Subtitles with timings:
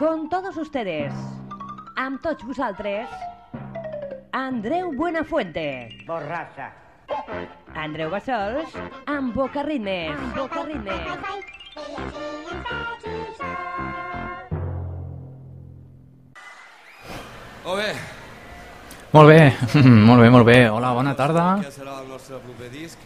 [0.00, 1.12] Con todos ustedes,
[1.94, 3.10] amb tots vosaltres,
[4.32, 5.90] Andreu Buenafuente.
[6.06, 6.70] Borrassa.
[7.76, 8.72] Andreu Bassols,
[9.04, 10.16] amb Boca Ritmes.
[10.16, 11.04] Amb Boca Ritmes.
[17.66, 17.92] Molt bé,
[19.12, 19.38] Molt bé,
[20.08, 20.58] molt bé, molt bé.
[20.70, 21.58] Hola, bona tarda.
[21.60, 22.96] ja serà el nostre proper disc.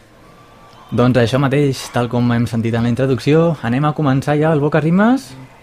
[0.94, 4.62] Doncs això mateix, tal com hem sentit en la introducció, anem a començar ja el
[4.62, 5.53] Boca Rimes, sé,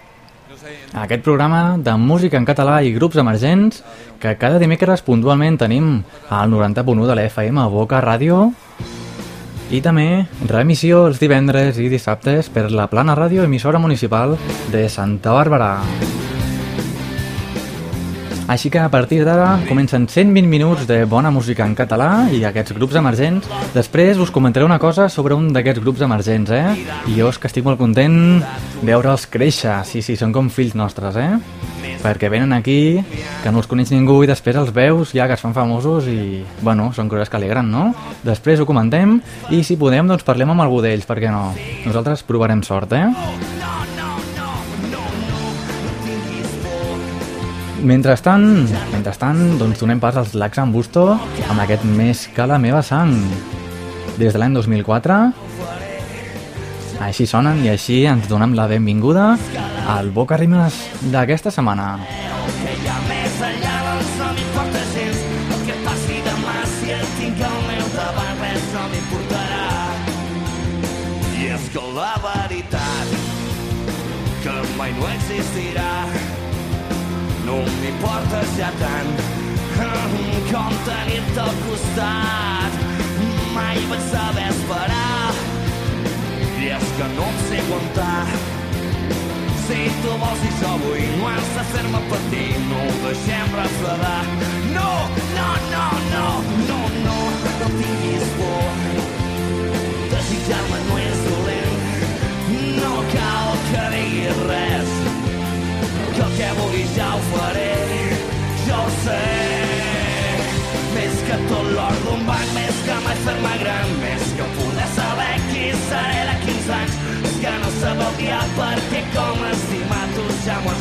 [0.92, 3.82] aquest programa de música en català i grups emergents
[4.20, 8.50] que cada dimecres puntualment tenim al 90.1 de la FM Boca Ràdio
[9.72, 14.36] i també reemissió els divendres i dissabtes per la Plana Ràdio, emissora municipal
[14.72, 15.78] de Santa Bàrbara.
[18.52, 22.74] Així que a partir d'ara comencen 120 minuts de bona música en català i aquests
[22.76, 23.46] grups emergents.
[23.72, 26.74] Després us comentaré una cosa sobre un d'aquests grups emergents, eh?
[27.08, 28.42] I jo és que estic molt content
[28.84, 29.78] veure'ls créixer.
[29.88, 31.96] Sí, sí, són com fills nostres, eh?
[32.04, 33.00] Perquè venen aquí,
[33.40, 36.44] que no els coneix ningú i després els veus ja que es fan famosos i,
[36.60, 37.88] bueno, són coses que alegren, no?
[38.20, 39.16] Després ho comentem
[39.48, 41.54] i si podem doncs parlem amb algú d'ells, per què no?
[41.88, 43.61] Nosaltres provarem sort, eh?
[47.82, 48.44] Mentrestant,
[48.92, 51.02] mentrestant, doncs donem pas als Lacs en Busto
[51.50, 53.10] amb aquest Més que la meva sang.
[54.20, 55.16] Des de l'any 2004,
[57.02, 59.32] així sonen i així ens donem la benvinguda
[59.96, 60.78] al Boca Rimes
[61.10, 61.98] d'aquesta setmana.
[71.34, 73.16] I és que la veritat
[74.44, 76.21] que mai no existirà
[77.52, 79.10] no m'importa ja tant
[80.52, 82.78] com tenir-te al costat.
[83.52, 85.34] Mai vaig saber esperar
[86.62, 88.22] i és que no em sé aguantar
[89.66, 94.22] si tu vols dir això avui no has de fer-me patir no ho deixem refredar
[94.78, 94.88] no,
[95.36, 96.26] no, no, no,
[96.70, 97.18] no, no
[97.60, 98.82] no tinguis por
[100.16, 101.80] desitjar-me no és dolent
[102.80, 104.61] no cal que diguis res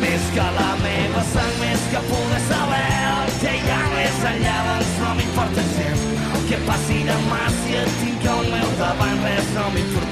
[0.00, 4.56] més que la meva sang, més que poder saber el que hi ha més enllà,
[4.68, 6.00] doncs no m'importa gens
[6.34, 10.11] el que passi demà si et tinc al meu davant, res no m'importarà.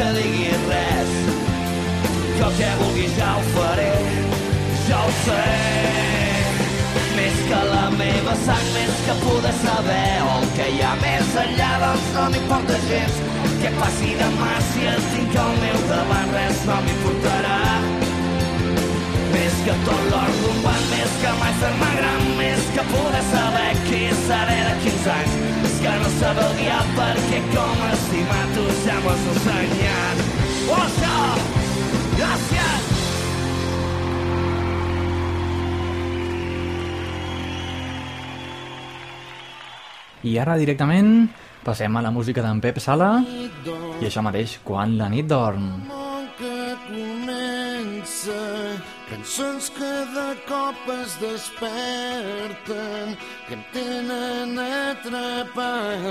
[0.00, 1.10] Que diguis res,
[2.36, 3.90] que el que vulguis ja ho faré,
[4.86, 5.40] ja ho sé.
[7.18, 10.06] Més que la meva sang, més que poder saber
[10.36, 13.18] el que hi ha més enllà, doncs no m'importa gens.
[13.60, 17.58] Què passi demà si et tinc al meu davant, res no m'importarà.
[19.34, 23.68] Més que tot l'or d'un banc, més que mai fer-me gran, més que poder saber
[23.84, 25.69] qui seré de 15 anys.
[25.80, 30.20] Que no saber el dia perquè com estimar tu ja m'ho has ensenyat.
[30.68, 31.14] Oh, això!
[32.18, 32.90] Gràcies!
[40.20, 41.30] I ara directament
[41.64, 45.99] passem a la música d'en Pep Sala i això mateix, quan la nit dorm.
[49.10, 53.16] Cançons que de cop es desperten
[53.48, 56.10] que em tenen atrapat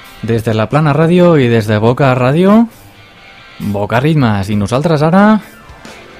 [0.21, 2.59] Des de la Plana Ràdio i des de Boca Ràdio,
[3.73, 4.51] Boca Ritmes.
[4.53, 5.25] I nosaltres ara,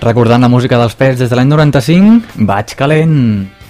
[0.01, 3.60] recordant la música dels pets des de l'any 95, Vaig calent!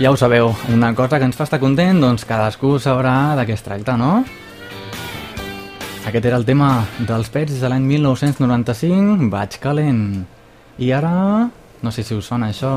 [0.00, 3.54] Ja ho sabeu, una cosa que ens fa estar content, doncs cadascú sabrà de què
[3.54, 4.24] es tracta, no?
[6.04, 10.24] Aquest era el tema dels pets de l'any 1995, Vaig calent.
[10.82, 11.12] I ara,
[11.80, 12.72] no sé si us sona això,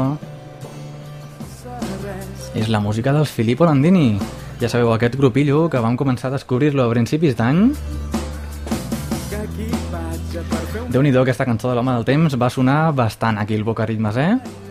[2.53, 4.19] és la música dels Filippo Landini.
[4.61, 7.71] Ja sabeu, aquest grupillo que vam començar a descobrir-lo a principis d'any.
[10.87, 14.17] déu nhi aquesta cançó de l'home del temps va sonar bastant aquí al Boca Ritmes,
[14.17, 14.66] eh?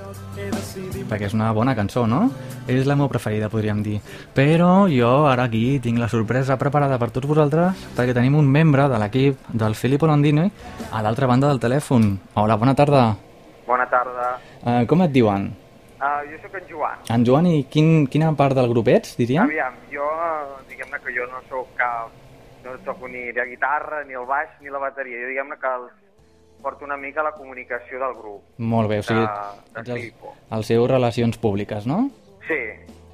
[1.10, 2.26] Perquè és una bona cançó, no?
[2.66, 4.00] És la meva preferida, podríem dir.
[4.34, 8.88] Però jo ara aquí tinc la sorpresa preparada per tots vosaltres perquè tenim un membre
[8.92, 10.48] de l'equip del Filippo Landini
[10.90, 12.10] a l'altra banda del telèfon.
[12.34, 13.06] Hola, bona tarda.
[13.66, 14.36] Bona tarda.
[14.62, 15.48] Uh, com et diuen?
[15.96, 17.04] Uh, jo sóc en Joan.
[17.10, 19.48] En Joan, i quin, quina part del grup ets, diríem?
[19.48, 20.06] Aviam, jo,
[20.70, 22.14] diguem-ne que jo no sóc cap...
[22.66, 25.20] No toco ni la guitarra, ni el baix, ni la bateria.
[25.22, 25.92] Jo diguem-ne que els
[26.66, 28.42] porto una mica la comunicació del grup.
[28.58, 30.12] Molt bé, o sigui, de- de els,
[30.58, 32.08] els seus relacions públiques, no?
[32.50, 32.62] Sí,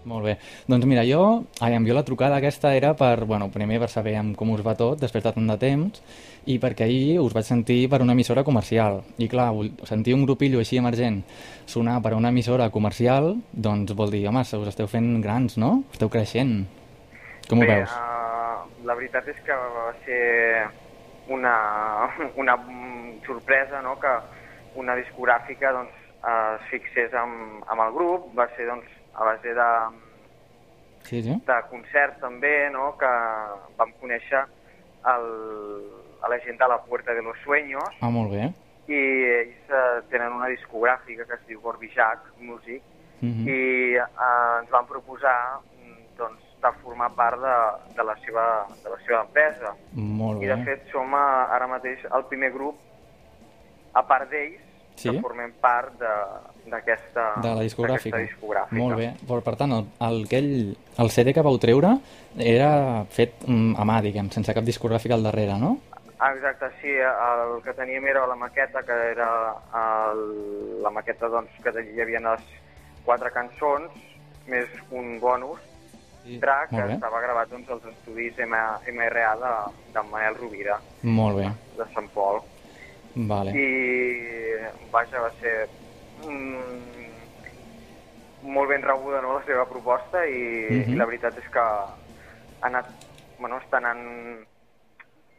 [0.05, 0.33] Molt bé.
[0.67, 4.51] Doncs mira, jo, ai, jo la trucada aquesta era per, bueno, primer per saber com
[4.51, 6.01] us va tot, després de tant de temps,
[6.51, 9.05] i perquè ahir us vaig sentir per una emissora comercial.
[9.23, 9.53] I clar,
[9.87, 11.21] sentir un grupillo així emergent
[11.67, 15.85] sonar per una emissora comercial, doncs vol dir, home, us esteu fent grans, no?
[15.93, 16.65] Esteu creixent.
[17.49, 17.95] Com ho Bé, veus?
[17.95, 20.67] Uh, la veritat és que va ser
[21.31, 21.55] una,
[22.43, 22.57] una
[23.27, 23.99] sorpresa no?
[24.01, 24.13] que
[24.75, 28.31] una discogràfica doncs, eh, es fixés amb, amb el grup.
[28.39, 29.69] Va ser doncs, a base de,
[31.05, 31.35] Sí, sí.
[31.47, 32.93] de concerts també, no?
[32.99, 33.09] que
[33.77, 34.45] vam conèixer
[35.13, 35.27] el,
[36.23, 38.53] a la gent de la Puerta de los Sueños Ah, molt bé.
[38.87, 42.83] i ells eh, tenen una discogràfica que es diu Gorbijac Music
[43.23, 43.47] Mhm.
[43.49, 44.03] i eh,
[44.61, 45.61] ens van proposar
[46.19, 47.55] doncs, de formar part de,
[47.97, 49.75] de, la seva, de la seva empresa.
[49.95, 50.55] Molt I bé.
[50.57, 52.79] de fet som eh, ara mateix el primer grup,
[53.95, 54.61] a part d'ells,
[54.95, 55.09] Sí?
[55.11, 58.19] que formem part de- d'aquesta de la discogràfica.
[58.19, 58.77] discogràfica.
[58.79, 59.15] Molt bé.
[59.27, 61.95] Per, per tant, el, el, aquell, el CD que vau treure
[62.39, 65.79] era fet mm, a mà, diguem, sense cap discogràfica al darrere, no?
[66.19, 69.29] Ah, exacte, sí, el que teníem era la maqueta, que era
[70.13, 72.45] el, la maqueta doncs, que hi havia les
[73.05, 73.91] quatre cançons,
[74.47, 75.59] més un bonus
[76.23, 76.37] Sí.
[76.39, 78.55] track que estava gravat doncs, als estudis M
[78.95, 79.53] MRA de,
[79.93, 81.49] de Manel Rovira, Molt bé.
[81.77, 82.39] de Sant Pol.
[83.15, 83.51] Vale.
[83.53, 84.57] I,
[84.93, 85.69] vaja, va ser
[86.27, 86.93] mm,
[88.53, 90.93] molt ben rebuda no, la seva proposta i, Mhm.
[90.93, 91.95] i la veritat és que ha
[92.63, 92.87] anat,
[93.39, 94.45] bueno, està anant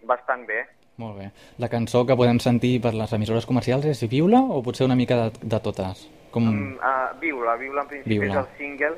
[0.05, 0.65] bastant bé.
[0.97, 1.31] Molt bé.
[1.57, 5.15] La cançó que podem sentir per les emissores comercials és Viula o potser una mica
[5.15, 6.09] de, de totes?
[6.31, 6.43] Com...
[6.45, 8.27] Mm, uh, Viula, Viula en principi Viula.
[8.33, 8.97] és el single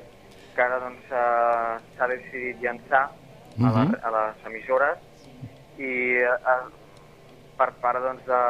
[0.55, 3.11] que ara doncs uh, s'ha decidit llançar a,
[3.57, 3.91] Mhm.
[3.91, 4.97] les, a les emissores
[5.79, 6.67] i uh,
[7.57, 8.41] per part doncs, de,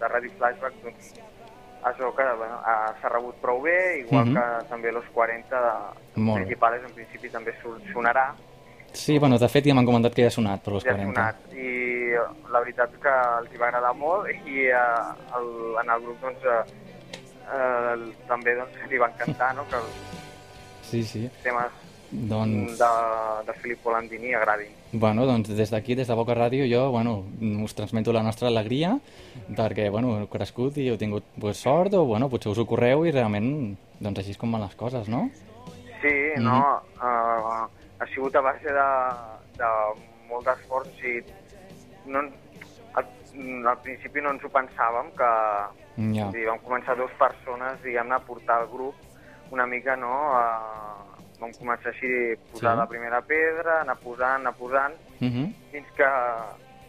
[0.00, 1.14] de Radio Flashback doncs,
[1.84, 2.58] això que bueno,
[3.00, 4.34] s'ha rebut prou bé, igual Mhm.
[4.34, 8.32] que també los 40 de Molt principals en principi també son- sonarà,
[8.90, 10.94] Sí, bueno, de fet ja m'han comentat que ja ha sonat per los ja ha
[10.96, 11.12] 40.
[11.20, 12.18] sonat i eh,
[12.50, 13.08] la veritat que
[13.38, 16.64] els hi va agradar molt i uh, el, en el grup doncs, uh,
[17.52, 19.66] uh, també doncs, li va encantar no?
[19.68, 19.82] que el,
[20.82, 21.30] Sí, sí.
[21.42, 21.68] temes
[22.10, 22.88] Doncs, de,
[23.46, 24.70] de Filippo Landini agradin.
[24.92, 27.24] bueno, doncs des d'aquí, des de Boca Ràdio, jo, bueno,
[27.62, 28.94] us transmeto la nostra alegria
[29.56, 33.04] perquè, bueno, heu crescut i heu tingut pues, sort o, bueno, potser us ho correu
[33.04, 35.28] i realment, doncs així és com van les coses, no?
[36.00, 36.44] Sí, Mhm.
[36.44, 36.80] no?
[36.96, 37.66] Uh,
[38.00, 38.88] ha sigut a base de,
[39.58, 39.70] de
[40.30, 41.20] molt d'esforç i
[42.06, 42.20] no,
[42.94, 43.04] al,
[43.66, 45.30] al principi no ens ho pensàvem que
[45.98, 48.94] vull dir, vam començar dues persones diguem-ne a portar el grup
[49.50, 51.07] una mica no uh,
[51.38, 52.78] vam començar així a posar Sí.
[52.78, 55.52] la primera pedra anar posant, anar posant Mhm.
[55.72, 56.08] fins que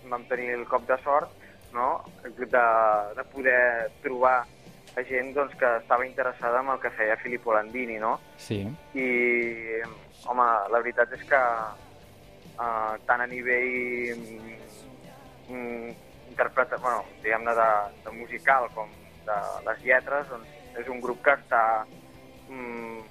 [0.10, 1.30] vam tenir el cop de sort
[1.74, 2.04] no?
[2.24, 2.48] de,
[3.16, 4.46] de poder trobar
[4.98, 8.20] a gent doncs, que estava interessada en el que feia Filippo Landini, no?
[8.38, 8.66] Sí.
[8.96, 9.82] I,
[10.26, 11.38] home, la veritat és que
[12.60, 15.90] uh, tant a nivell mm, mm,
[16.32, 17.70] interpreta, bueno, diguem-ne de,
[18.04, 18.90] de musical com
[19.28, 19.38] de
[19.68, 20.48] les lletres, doncs
[20.80, 21.86] és un grup que està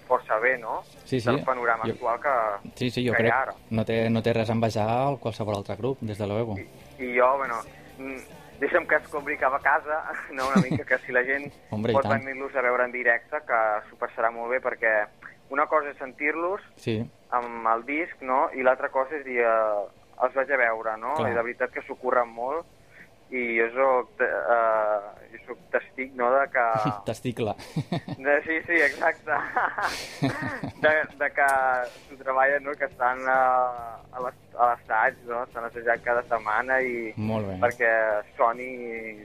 [0.07, 0.83] força bé, no?
[1.05, 1.27] Sí, sí.
[1.31, 3.55] Del panorama Jo- actual que, Sí, sí, jo que hi crec ha ara.
[3.71, 6.57] no té, no té res a envejar al qualsevol altre grup, des de luego.
[6.99, 7.55] I jo, bueno,
[7.99, 8.19] mm,
[8.61, 10.03] deixa'm que escombri cap a casa,
[10.33, 13.37] no una mica, que si la gent Hombre, i pot venir-los a veure en directe,
[13.47, 15.07] que s'ho passarà molt bé, perquè
[15.51, 16.99] una cosa és sentir-los Sí,
[17.31, 19.87] amb el disc, no?, i l'altra cosa és dir, eh,
[20.23, 21.31] els vaig a veure, no?, Clar.
[21.31, 22.67] i de veritat que s'ho curren molt,
[23.31, 26.65] i jo soc, eh, jo soc testic, no?, de que...
[27.11, 27.55] testicle.
[28.17, 29.33] De, sí, sí, exacte.
[30.83, 31.47] De, de que
[32.09, 33.39] s'ho treballen, no?, que estan a,
[34.15, 37.57] a l'assaig, no?, estan assajant cada setmana i Molt bé.
[37.65, 37.91] perquè
[38.39, 38.71] soni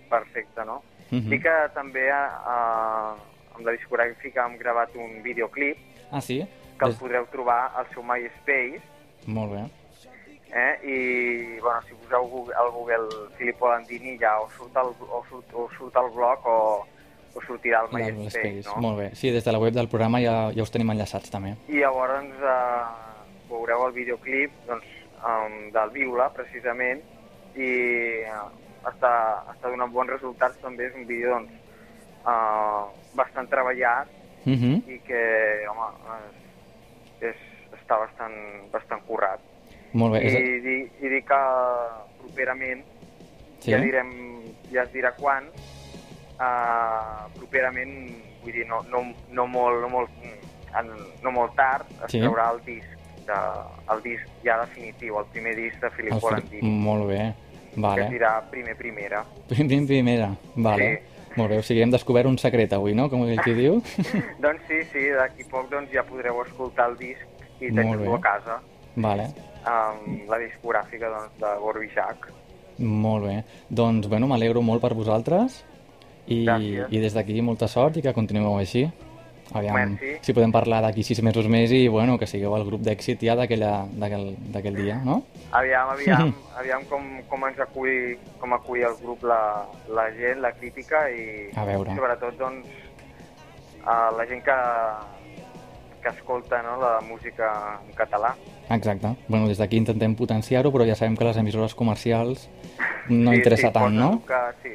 [0.09, 0.81] perfecte, no?
[1.11, 1.29] Mhm.
[1.29, 3.13] Sí que també eh,
[3.53, 5.77] amb la discogràfica hem gravat un videoclip
[6.11, 6.39] Ah, sí?
[6.79, 8.81] que el Des- podreu trobar al seu MySpace,
[9.27, 9.63] Molt bé.
[10.53, 10.79] Eh?
[10.85, 15.67] i bueno, si poseu al Google Filippo Landini ja o surt el, o surt, o
[15.77, 16.57] surt el blog o,
[17.33, 18.81] o sortirà al MySpace, Space, no?
[18.87, 19.09] Molt bé.
[19.17, 21.55] Sí, des de la web del programa ja, ja us tenim enllaçats, també.
[21.67, 22.81] I llavors eh,
[23.49, 27.01] veureu el videoclip doncs, um, del Viula, precisament,
[27.55, 27.69] i
[28.23, 28.41] eh,
[28.89, 29.13] està,
[29.53, 30.91] està donant bons resultats també.
[30.91, 31.55] És un vídeo doncs,
[32.23, 32.83] eh,
[33.17, 34.77] bastant treballat Uh -huh.
[34.91, 35.23] i que,
[35.71, 35.87] home,
[37.21, 37.35] és, és,
[37.79, 38.35] està bastant,
[38.71, 39.39] bastant currat.
[39.93, 40.23] Molt bé.
[40.23, 40.63] I, És...
[40.63, 41.39] di, I dir que
[42.21, 42.83] properament,
[43.63, 43.71] Sí?
[43.71, 44.09] ja, direm,
[44.73, 45.45] ja es dirà quan,
[46.39, 47.93] uh, properament,
[48.43, 50.09] vull dir, no, no, no, molt, no, molt,
[50.79, 50.89] en,
[51.23, 52.19] no molt tard, es Sí.
[52.19, 52.89] traurà el disc,
[53.27, 53.37] de,
[53.93, 57.33] el disc ja definitiu, el primer disc de Filippo Fili- Landini, Molt bé.
[57.73, 58.09] que es Vale.
[58.09, 59.23] dirà primer primera.
[59.47, 60.29] Prim, prim, primera.
[60.55, 61.01] Vale.
[61.35, 63.09] Molt bé, o sigui, hem descobert un secret avui, no?
[63.09, 63.79] Com aquell qui diu.
[64.43, 67.23] doncs sí, sí, d'aquí poc doncs, ja podreu escoltar el disc
[67.61, 68.59] i tenir-lo a casa,
[68.95, 69.29] vale.
[69.65, 72.29] Amb la discogràfica doncs, de Gorbijac.
[72.79, 73.37] Molt bé.
[73.69, 75.61] Doncs, bueno, m'alegro molt per vosaltres
[76.27, 76.87] i, Gràcies.
[76.89, 78.87] i des d'aquí molta sort i que continueu així.
[79.53, 80.13] Aviam Merci.
[80.23, 83.35] si podem parlar d'aquí sis mesos més i, bueno, que sigueu el grup d'èxit ja
[83.35, 85.19] d'aquell dia, no?
[85.51, 90.53] Aviam, aviam, aviam com, com ens acull, com acull el grup la, la gent, la
[90.55, 91.93] crítica i A veure.
[91.93, 92.67] sobretot doncs
[93.85, 94.57] a la gent que,
[96.01, 97.51] que escolta no, la música
[97.83, 98.33] en català.
[98.69, 99.15] Exacte.
[99.27, 102.47] Bueno, des d'aquí intentem potenciar-ho, però ja sabem que les emissores comercials
[103.09, 104.21] no sí, interessa sí, tant, no?
[104.27, 104.73] Que, sí,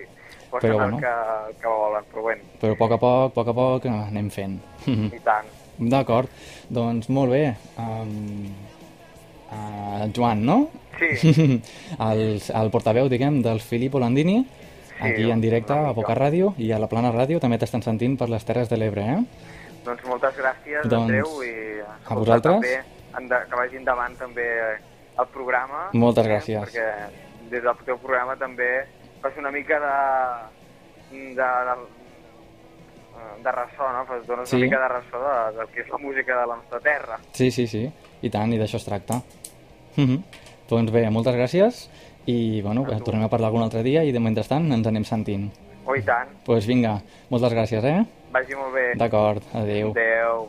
[0.50, 0.98] posen Però el bueno.
[0.98, 1.14] que,
[1.60, 4.30] que volen, però bueno, Però a poc a poc, a poc a poc, eh, anem
[4.30, 4.58] fent.
[4.88, 5.48] i tant.
[5.78, 6.28] D'acord,
[6.68, 7.42] doncs molt bé.
[7.78, 8.46] Um,
[9.52, 10.58] uh, Joan, no?
[10.98, 11.60] Sí,
[12.10, 14.40] el, el portaveu, diguem, del Filippo Landini,
[15.00, 15.92] aquí en directe a.
[15.94, 19.04] Boca Ràdio i a la Plana Ràdio també t'estan sentint per les Terres de l'Ebre,
[19.14, 19.20] eh?
[19.86, 22.60] doncs moltes gràcies, Doncs, Andreu, i a vosaltres.
[22.60, 24.46] també, ende, que vagi endavant també
[25.18, 25.88] el programa.
[25.94, 26.62] Moltes eh, gràcies.
[26.68, 28.68] Perquè des del teu programa també
[29.22, 29.94] fas una mica de,
[31.10, 31.76] de, de,
[33.44, 34.04] de ressò, no?
[34.06, 34.56] Fas, dones Sí.
[34.56, 37.18] una mica de ressò de, del que és la música de la nostra terra.
[37.32, 37.86] Sí, sí, sí,
[38.22, 39.22] i tant, i d'això es tracta.
[39.96, 40.22] Uh -huh.
[40.68, 41.88] Doncs bé, moltes gràcies
[42.26, 45.50] i, bueno, A tornem a parlar algun altre dia i de mentrestant ens anem sentint.
[45.86, 46.28] Oh, i tant.
[46.28, 48.04] Doncs pues vinga, moltes gràcies, eh?
[48.30, 48.92] Vagi molt bé.
[48.94, 49.90] D'acord, adeu.
[49.90, 50.48] Adéu.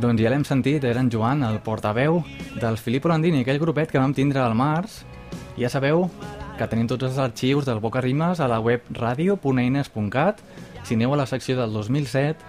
[0.00, 2.22] Doncs ja l'hem sentit, era en Joan, el portaveu
[2.56, 5.02] del Filippo Landini, aquell grupet que vam tindre al març.
[5.60, 6.06] Ja sabeu
[6.56, 10.40] que tenim tots els arxius del Boca Rimes a la web radio.eines.cat.
[10.88, 12.48] Si aneu a la secció del 2007,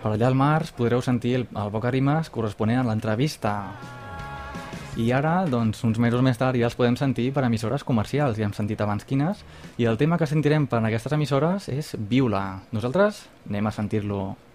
[0.00, 3.54] per allà al març podreu sentir el, el Boca Rimes corresponent a l'entrevista.
[4.96, 8.48] I ara, doncs, uns mesos més tard ja els podem sentir per emissores comercials, ja
[8.48, 9.44] hem sentit abans quines,
[9.76, 12.62] i el tema que sentirem per aquestes emissores és Viula.
[12.72, 14.47] Nosaltres anem a sentir-lo.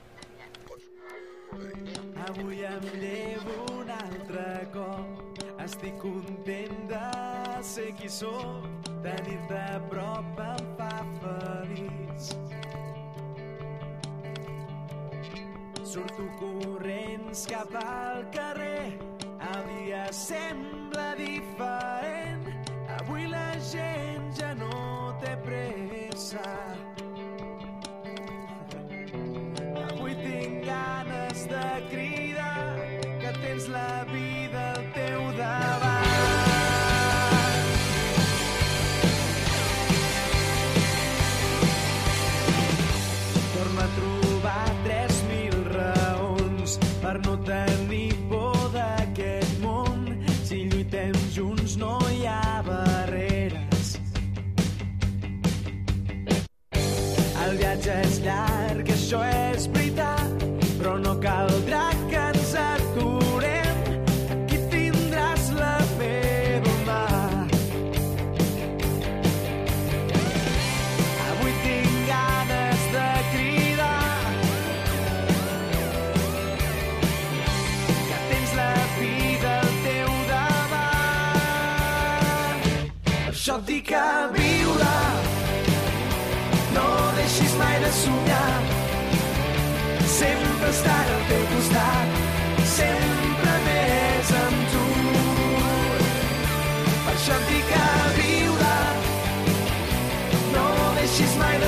[2.27, 5.41] Avui em llevo un altre cop.
[5.63, 8.63] Estic content de ser qui sóc.
[9.03, 12.29] Tenir-te a prop em fa feliç.
[15.83, 18.95] Surto corrents cap al carrer.
[19.51, 22.47] El dia sembla diferent.
[23.01, 26.47] Avui la gent ja no té pressa.
[29.89, 32.77] Avui tinc ganes de cridar
[33.19, 34.42] que tens la vida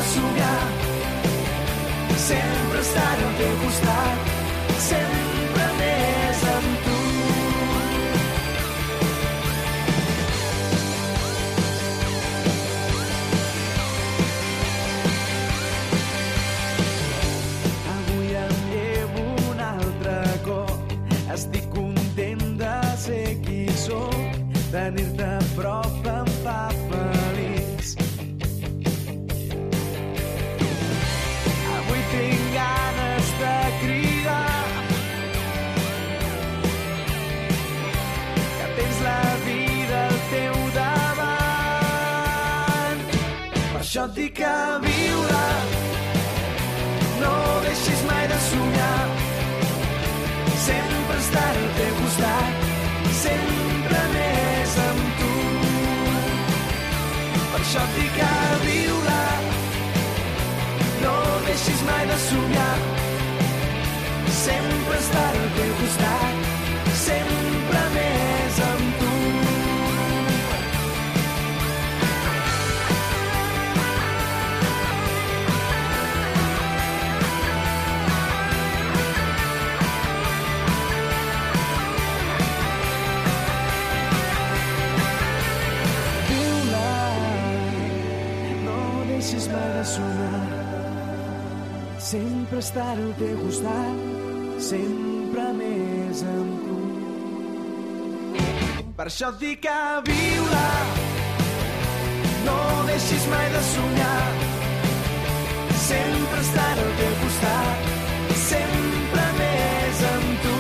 [0.06, 0.68] deixis mai de somiar
[2.18, 4.18] sempre estar al teu costat
[4.80, 5.25] sempre
[43.96, 45.44] això et dic a viure.
[47.22, 49.06] No deixis mai de somiar.
[50.66, 52.66] Sempre estar al teu costat.
[53.22, 55.32] Sempre més amb tu.
[57.54, 59.24] Per això et dic a viure.
[61.08, 62.78] No deixis mai de somiar.
[64.44, 66.25] Sempre estar al teu costat
[92.46, 94.02] Sempre estar al teu costat,
[94.62, 96.76] sempre més amb tu.
[99.00, 100.68] Per això et dic a viure,
[102.46, 102.58] no
[102.92, 104.30] deixis mai de somiar.
[105.88, 107.90] Sempre estar al teu costat,
[108.44, 110.54] sempre més amb tu.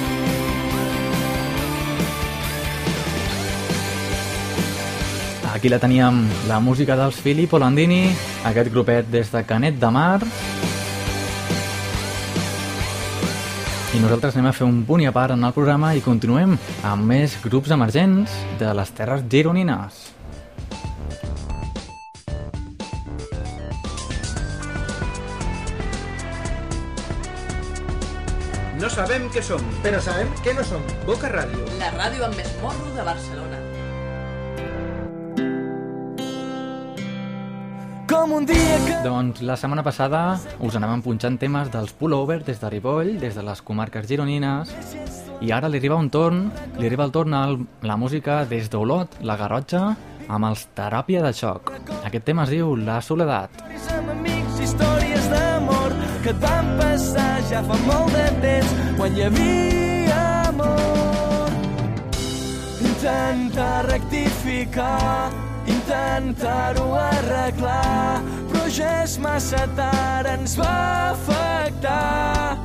[5.53, 8.09] Aquí la teníem, la música dels Filippo Landini,
[8.41, 10.25] aquest grupet des de Canet de Mar.
[13.95, 16.57] I nosaltres anem a fer un punt i a part en el programa i continuem
[16.83, 20.01] amb més grups emergents de les terres gironines.
[28.81, 30.83] No sabem què som, però sabem què no som.
[31.07, 31.63] Boca Ràdio.
[31.79, 33.64] La ràdio amb més morro de Barcelona.
[38.15, 38.95] Com un dia que...
[39.03, 40.19] Doncs la setmana passada
[40.63, 44.71] us anàvem punxant temes dels pullover des de Ripoll, des de les comarques gironines,
[45.43, 46.45] i ara li arriba un torn,
[46.79, 47.43] li arriba el torn a
[47.83, 49.83] la música des d'Olot, la Garrotxa,
[50.31, 51.73] amb els Teràpia de Xoc.
[52.07, 53.59] Aquest tema es diu La Soledat.
[53.97, 59.25] amb amics, històries d'amor que et van passar ja fa molt de temps quan hi
[59.27, 60.21] havia
[60.53, 61.51] amor.
[62.79, 65.29] Intentar rectificar,
[65.67, 70.75] intentar-ho arreglar, però ja és massa tard, ens va
[71.13, 72.57] afectar.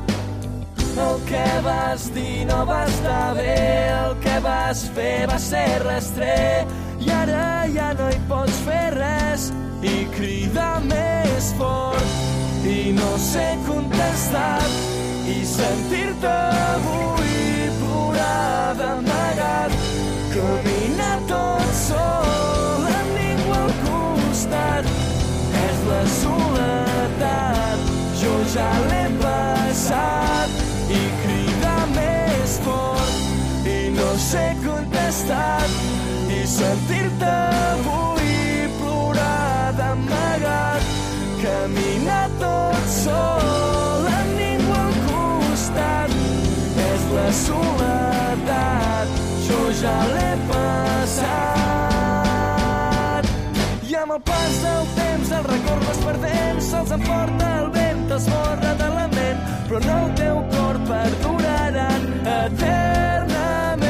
[1.01, 3.57] El que vas dir no va estar bé,
[3.95, 6.67] el que vas fer va ser rastrer,
[7.01, 9.47] i ara ja no hi pots fer res
[9.81, 14.61] i cridar més fort i no sé contestar
[15.33, 16.35] i sentir-te
[16.75, 19.77] avui plorar d'amagat
[20.35, 22.60] caminar tot sol
[24.51, 24.85] costat
[25.65, 27.79] és la soledat.
[28.19, 30.49] Jo ja l'he passat
[30.91, 35.63] i cridar més fort i no sé contestar
[36.29, 37.31] i sentir-te
[37.71, 40.91] avui plorar d'amagat
[41.43, 46.19] caminar tot sol amb ningú al costat.
[46.91, 51.60] És la soledat jo ja l'he passat
[54.21, 59.07] el pas del temps el record vas perdent se'ls emporta el vent t'esborra de la
[59.07, 62.01] ment però no el teu cor perduraran
[62.43, 63.89] eternament.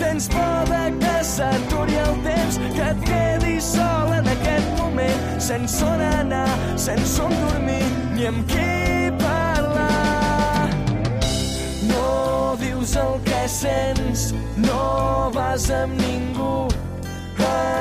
[0.00, 5.82] Tens por de que s'aturi el temps que et quedis sol en aquest moment sense
[5.82, 10.68] on anar, sense on dormir ni amb qui parlar.
[11.92, 14.20] No dius el que sents
[14.56, 16.66] no vas amb ningú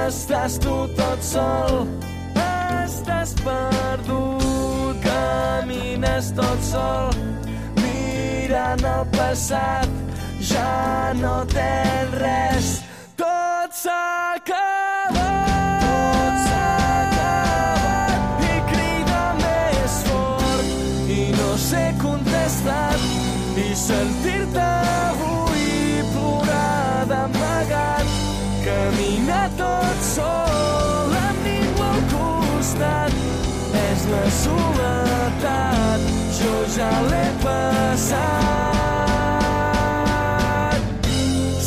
[0.07, 1.87] Estàs tu tot sol,
[2.35, 7.13] estàs perdut, camines tot sol,
[7.81, 9.89] mirant el passat,
[10.51, 12.71] ja no tens res,
[13.17, 15.29] tot s'acaba.
[16.25, 16.55] Tot
[21.15, 22.99] i no sé contestar,
[23.57, 25.34] i sentir-te avui.
[34.45, 36.01] Soledat
[36.39, 38.21] jo ja l'he passat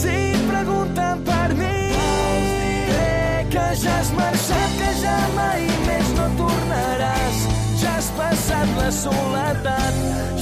[0.01, 0.17] si
[0.51, 3.19] pregunten per mi diré
[3.55, 7.39] que ja has marxat que ja mai més no tornaràs
[7.83, 9.95] ja has passat la soledat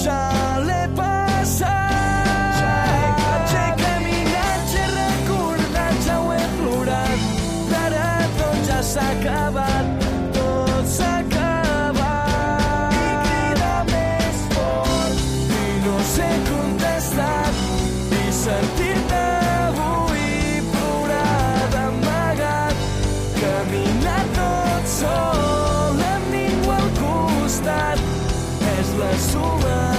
[0.07, 0.21] ja
[0.69, 1.16] l'he passat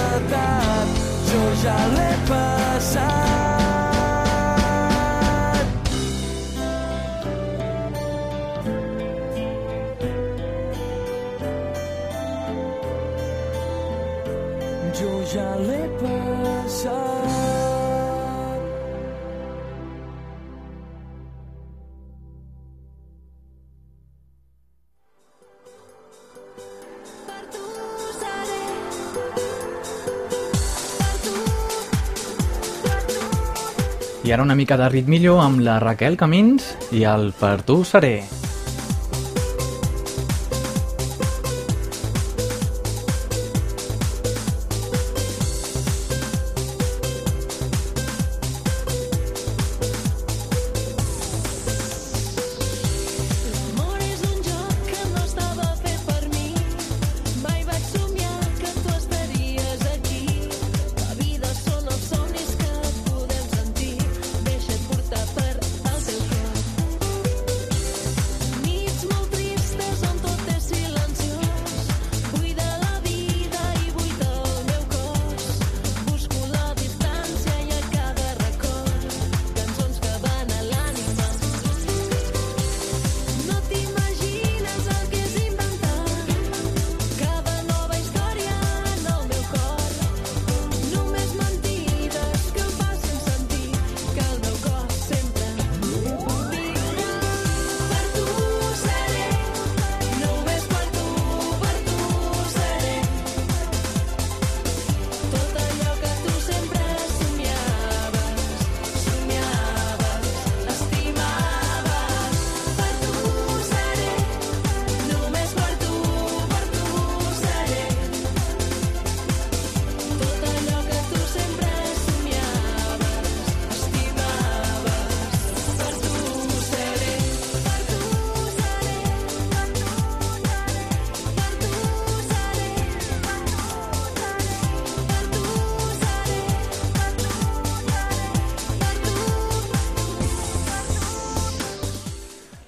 [0.08, 0.88] soledat
[1.32, 3.47] jo ja l'he passat
[34.38, 38.37] ara una mica de ritmillo amb la Raquel Camins i el Per tu seré.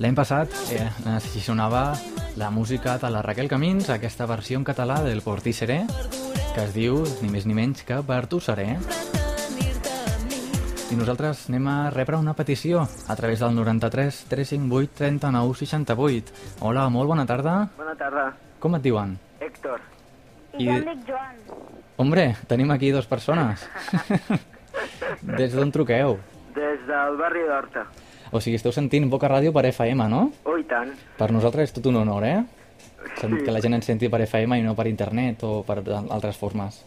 [0.01, 1.91] L'any passat eh, així sonava
[2.41, 5.83] la música de la Raquel Camins, aquesta versió en català del Portí Seré,
[6.55, 8.79] que es diu ni més ni menys que Per tu seré.
[10.91, 16.35] I nosaltres anem a rebre una petició a través del 93 358 39 68.
[16.65, 17.61] Hola, molt bona tarda.
[17.77, 19.19] Bona tarda, Com et diuen?
[19.41, 19.85] Héctor.
[20.57, 21.41] I jo em dic Joan.
[22.01, 23.69] Hombre, tenim aquí dues persones.
[25.39, 26.23] Des d'on truqueu?
[26.57, 27.85] Des del barri d'Horta.
[28.33, 30.31] O sigui, esteu sentint Boca Ràdio per FM, no?
[30.45, 30.93] Oh, i tant.
[31.19, 32.39] Per nosaltres és tot un honor, eh?
[33.21, 33.27] Sí.
[33.45, 36.85] Que la gent ens senti per FM i no per internet o per altres formes.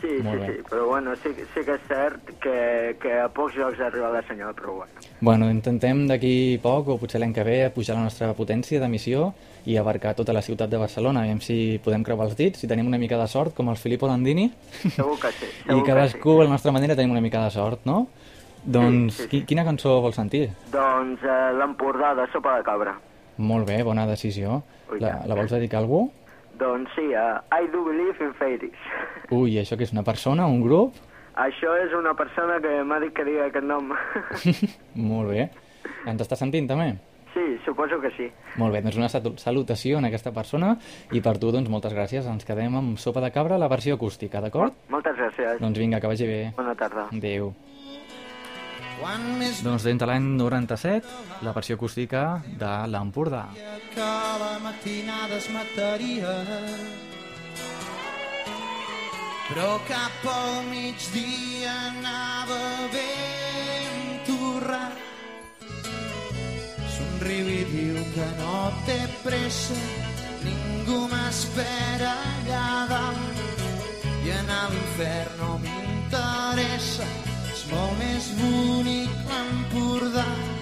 [0.00, 0.54] Sí, Molt sí, bé.
[0.54, 2.54] sí, però bueno, sí, sí que és cert que,
[3.02, 5.02] que a pocs jocs arriba la senyal, però bueno.
[5.20, 9.34] Bueno, intentem d'aquí poc, o potser l'any que ve, pujar la nostra potència d'emissió
[9.68, 11.26] i abarcar tota la ciutat de Barcelona.
[11.26, 14.08] Aviam si podem creuar els dits, si tenim una mica de sort, com el Filippo
[14.08, 14.48] Landini.
[14.96, 17.52] Segur que sí, I segur que cadascú, a la nostra manera, tenim una mica de
[17.52, 18.06] sort, no?
[18.64, 19.28] Doncs, sí, sí.
[19.28, 20.50] qui- quina cançó vols sentir?
[20.72, 22.94] Doncs eh, l'Empordà de sopa de cabra.
[23.38, 24.62] Molt bé, bona decisió.
[24.92, 26.10] Ui, La, la vols dedicar a algú?
[26.60, 28.76] Doncs sí, uh, I do believe in fairies.
[29.30, 30.94] Ui, això que és una persona, un grup?
[31.40, 33.94] Això és una persona que m'ha dit que digui aquest nom.
[34.94, 35.48] Molt bé.
[36.06, 36.96] Ens està sentint també?
[37.30, 38.24] sí, suposo que sí.
[38.58, 40.72] Molt bé, doncs una salutació a aquesta persona
[41.14, 42.26] i per tu, doncs, moltes gràcies.
[42.26, 44.74] Ens quedem amb Sopa de Cabra, la versió acústica, d'acord?
[44.90, 45.60] Moltes gràcies.
[45.62, 46.40] Doncs vinga, que vagi bé.
[46.56, 47.06] Bona tarda.
[47.14, 47.52] Adéu.
[49.64, 51.06] Doncs de l'any 97,
[51.42, 53.48] la versió acústica de l'Empordà.
[53.94, 54.10] que
[54.40, 56.34] la matinada es mataria
[59.50, 62.58] però cap al migdia anava
[62.92, 65.00] ben torrat.
[66.94, 69.78] Somriu i diu que no té pressa,
[70.44, 73.42] ningú m'espera allà dalt.
[74.22, 77.10] I anar a l'infern no m'interessa,
[77.70, 80.59] molt més bonic l'Empordà.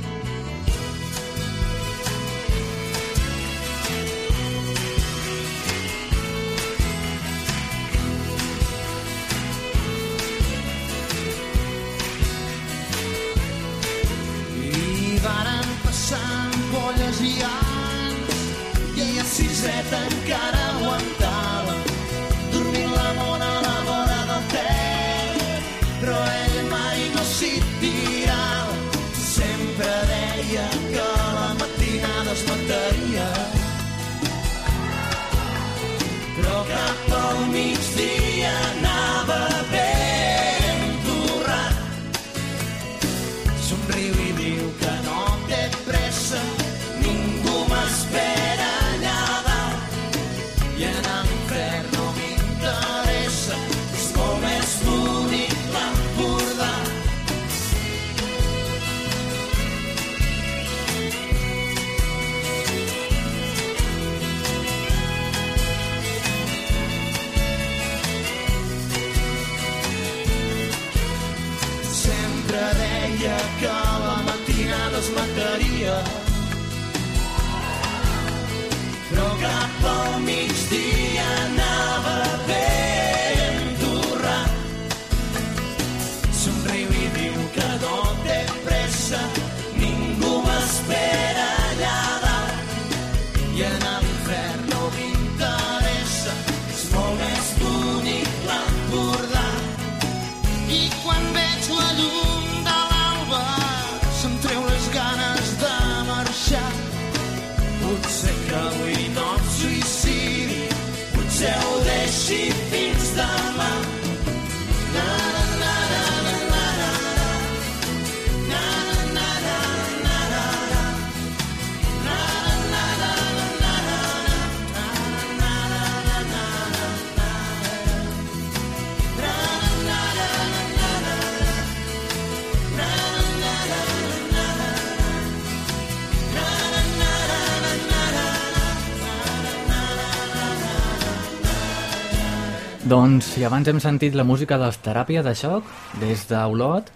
[142.88, 145.66] Doncs si abans hem sentit la música dels Teràpia de Xoc
[146.01, 146.87] des d'Olot,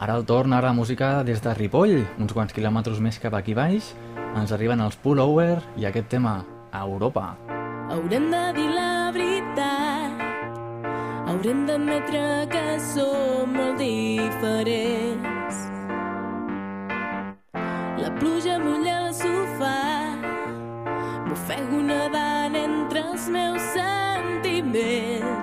[0.00, 3.52] ara el torn ara la música des de Ripoll, uns quants quilòmetres més cap aquí
[3.52, 3.90] baix,
[4.32, 6.38] ens arriben els Pullover i aquest tema,
[6.72, 7.34] a Europa.
[7.92, 10.24] Haurem de dir la veritat,
[11.28, 15.60] haurem d'admetre que som molt diferents.
[18.00, 19.76] La pluja mulla el sofà,
[21.28, 25.41] m'ofego nedant entre els meus sentiments.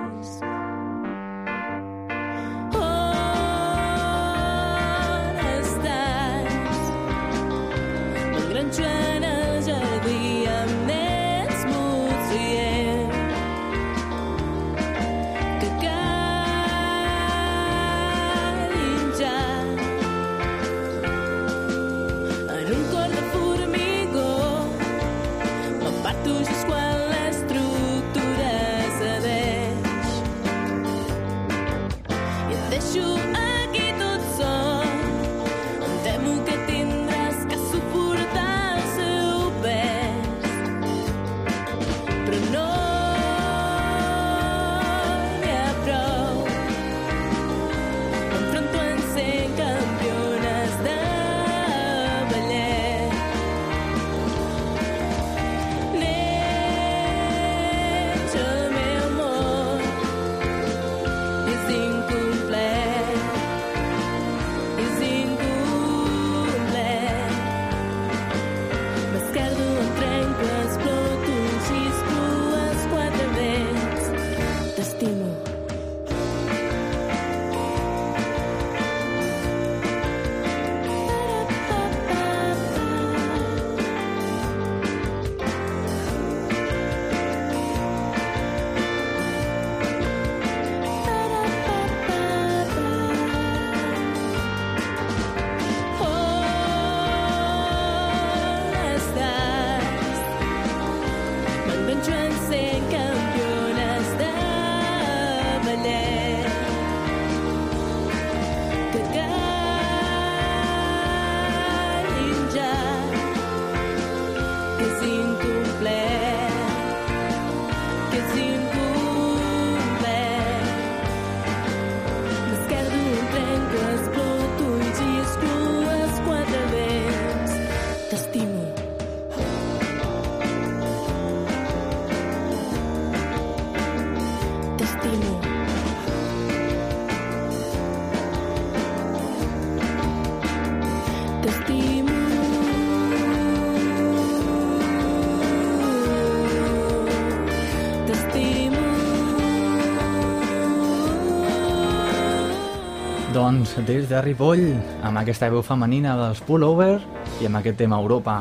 [153.50, 154.60] Doncs des de Ripoll,
[155.02, 157.00] amb aquesta veu femenina dels Pullover
[157.42, 158.36] i amb aquest tema Europa.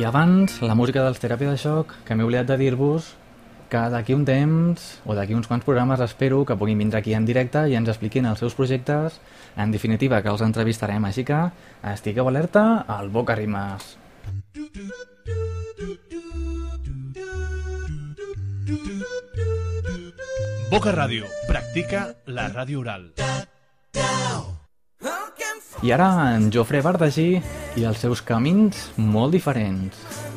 [0.00, 3.10] I abans, la música dels Teràpia de Xoc, que m'he oblidat de dir-vos
[3.68, 7.28] que d'aquí un temps, o d'aquí uns quants programes, espero que puguin vindre aquí en
[7.28, 9.20] directe i ens expliquin els seus projectes.
[9.60, 11.42] En definitiva, que els entrevistarem, així que
[11.92, 13.98] estigueu alerta al Boca Rimes.
[20.72, 21.28] Boca Ràdio.
[21.50, 23.08] Practica la ràdio oral.
[25.82, 27.40] I ara en Jofre Bardagí
[27.80, 30.29] i els seus camins molt diferents.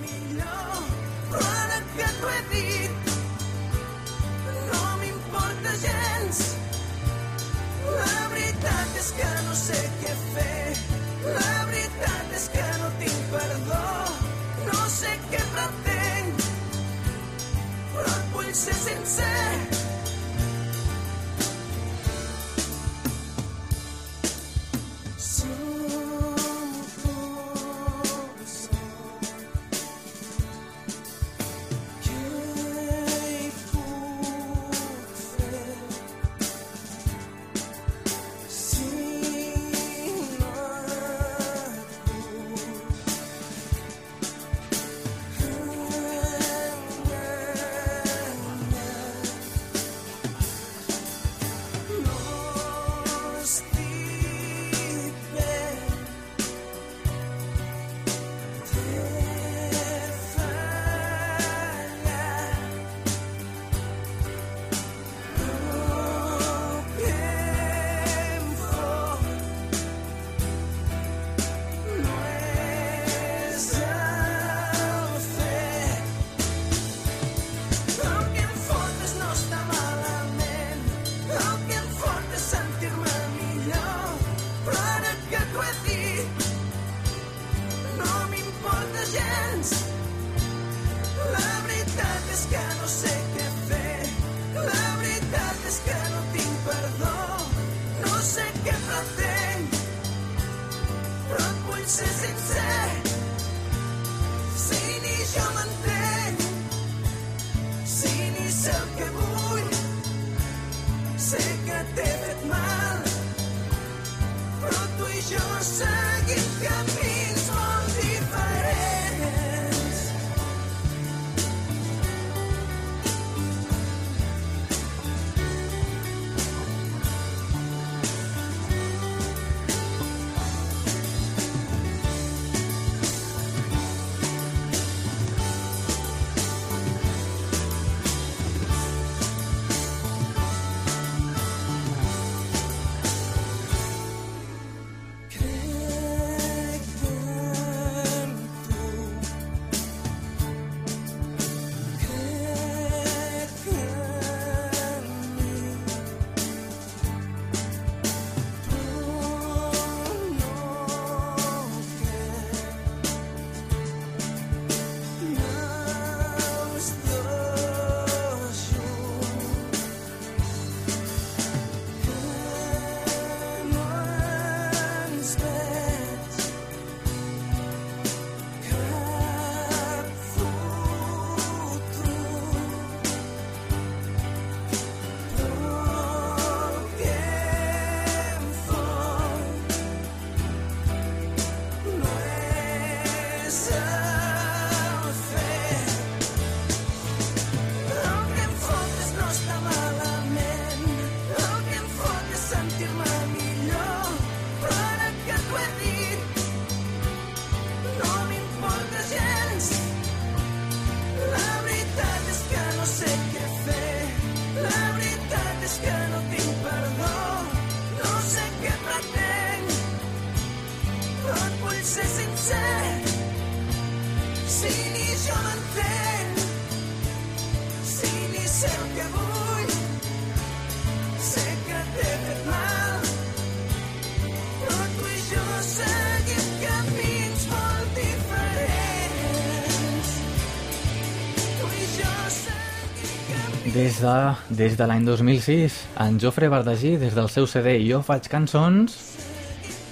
[243.93, 248.25] Des de, des de l'any 2006, en Jofre Bardagí, des del seu CD Jo faig
[248.25, 248.95] cançons,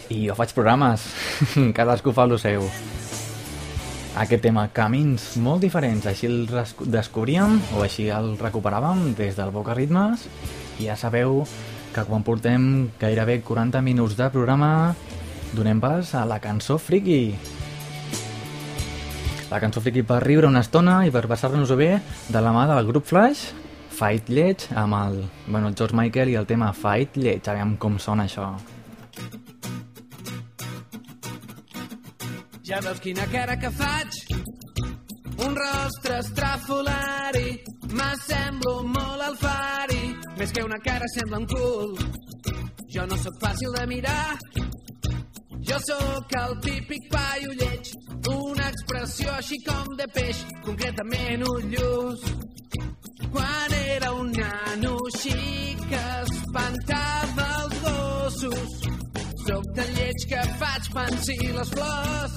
[0.10, 1.04] I jo faig programes,
[1.78, 2.66] cadascú fa el seu.
[4.24, 6.50] Aquest tema, camins molt diferents, així el
[6.90, 10.26] descobríem o així el recuperàvem des del Boca Ritmes
[10.80, 11.44] i ja sabeu
[11.94, 14.96] que quan portem gairebé 40 minuts de programa
[15.54, 17.36] donem pas a la cançó friki.
[19.54, 22.00] La cançó friki per riure una estona i per passar-nos-ho bé
[22.34, 23.61] de la mà del grup Flash,
[24.02, 27.46] Fight Lleig, amb el, bueno, el George Michael i el tema Fight Lleig.
[27.52, 28.48] Aviam com sona això.
[32.66, 34.18] Ja veus quina cara que faig?
[35.46, 37.54] Un rostre estrafolari,
[37.94, 40.02] m'assemblo molt al fari,
[40.40, 41.94] més que una cara sembla un cul.
[42.96, 44.40] Jo no sóc fàcil de mirar,
[45.62, 47.94] jo sóc el típic paio lleig,
[48.34, 52.26] una expressió així com de peix, concretament ullús.
[53.32, 58.74] Quan era un nano xic que espantava els gossos,
[59.46, 62.36] sóc tan lleig que faig pensir les flors.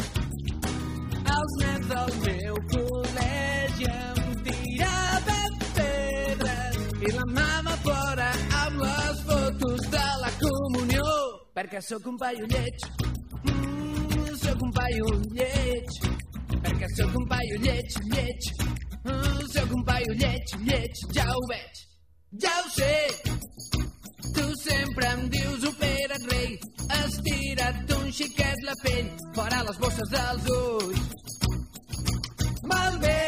[1.35, 8.31] Els nens del meu col·legi em tiraven pedres i la mama plora
[8.63, 11.09] amb les fotos de la comunió.
[11.59, 12.87] Perquè sóc un paio lleig.
[13.51, 16.01] Mm, sóc un paio lleig.
[16.55, 21.81] Perquè sóc un paio lleig, lleig sóc un paio lleig, lleig ja ho veig,
[22.43, 22.95] ja ho sé.
[24.35, 26.59] Tu sempre em dius opera't rei,
[27.03, 31.03] estira't un xiquet la pell, fora les bosses dels ulls.
[32.73, 33.25] Molt bé,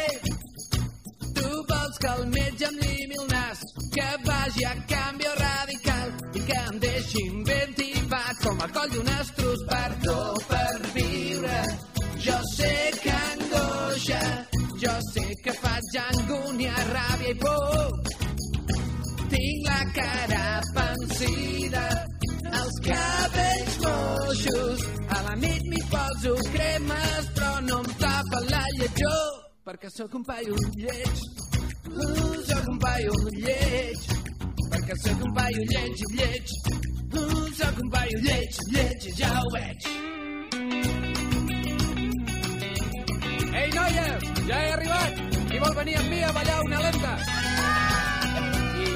[1.37, 3.63] tu vols que el metge em limi el nas,
[3.93, 9.13] que vagi a canvi radical i que em deixin ben tipat com el coll d'un
[9.19, 10.19] estrus, perdó
[10.49, 11.63] per viure.
[12.27, 14.21] Jo sé que angoixa,
[14.87, 17.91] jo sé que faig angúnia, ràbia i por.
[19.31, 21.85] Tinc la cara pansida,
[22.59, 24.85] els cabells moixos.
[25.15, 29.27] A la nit m'hi poso cremes, però no em tapa la lletjor,
[29.67, 31.23] perquè sóc un paio lleig.
[31.87, 34.09] Uh, sóc un paio lleig,
[34.71, 36.57] perquè sóc un paio lleig, lleig.
[37.11, 39.91] Uh, sóc un paio lleig, lleig, ja ho veig.
[43.57, 45.21] Ei, noies, ja he arribat.
[45.49, 47.13] Qui vol venir amb mi a ballar una lenta?
[48.83, 48.89] I,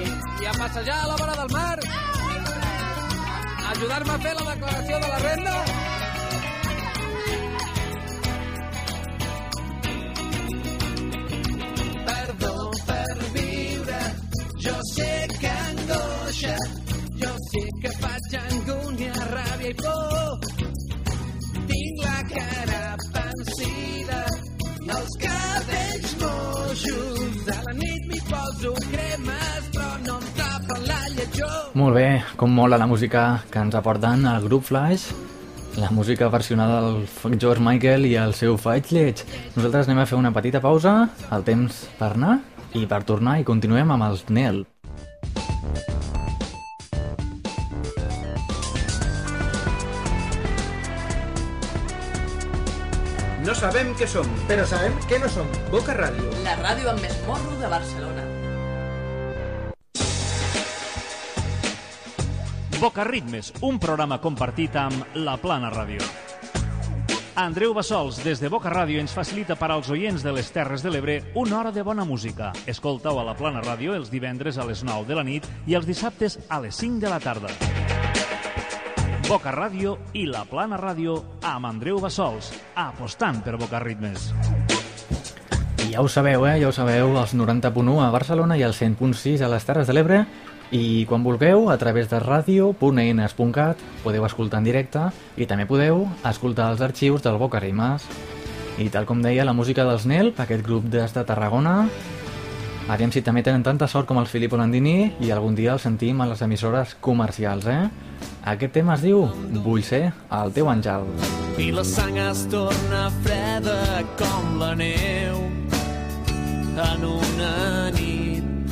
[0.44, 1.78] i a passejar a la vora del mar?
[3.72, 5.56] Ajudar-me a fer la declaració de la renda?
[12.12, 12.54] Perdó
[12.92, 14.04] per viure,
[14.68, 15.56] jo sé que
[17.22, 20.40] jo sé que faig angúnia, ràbia i por.
[21.70, 24.41] Tinc la cara pansida i
[24.98, 27.50] els cabells moixos.
[27.52, 31.58] A la nit m'hi poso cremes, però no em tapen la lletjor.
[31.80, 35.12] Molt bé, com mola la música que ens aporten el grup Flash,
[35.80, 39.24] la música versionada del George Michael i el seu Fight Lleig.
[39.56, 40.96] Nosaltres anem a fer una petita pausa,
[41.32, 42.42] el temps per anar
[42.76, 44.66] i per tornar i continuem amb els Nel.
[53.42, 55.48] No sabem què som, però sabem què no som.
[55.74, 56.28] Boca Ràdio.
[56.46, 58.26] La ràdio amb més morro de Barcelona.
[62.78, 66.06] Boca Ritmes, un programa compartit amb La Plana Ràdio.
[67.42, 70.94] Andreu Bassols, des de Boca Ràdio, ens facilita per als oients de les Terres de
[70.94, 72.54] l'Ebre una hora de bona música.
[72.70, 75.90] Escoltau a La Plana Ràdio els divendres a les 9 de la nit i els
[75.90, 77.81] dissabtes a les 5 de la tarda.
[79.32, 81.14] Boca Ràdio i La Plana Ràdio
[81.48, 84.26] amb Andreu Bassols, apostant per Boca Ritmes.
[85.86, 86.58] Ja ho sabeu, eh?
[86.60, 90.26] Ja ho sabeu, els 90.1 a Barcelona i el 100.6 a les Terres de l'Ebre.
[90.76, 95.08] I quan vulgueu, a través de radio.eines.cat podeu escoltar en directe
[95.40, 98.04] i també podeu escoltar els arxius del Boca Rimes.
[98.84, 101.86] I tal com deia, la música dels Nel, aquest grup des de Tarragona,
[102.90, 106.22] aviam si també tenen tanta sort com el Filippo Landini i algun dia el sentim
[106.22, 107.90] a les emissores comercials, eh?
[108.46, 109.28] Aquest tema es diu
[109.64, 111.06] Vull ser el teu àngel.
[111.62, 115.38] i la sang es torna freda com la neu
[116.82, 118.72] en una nit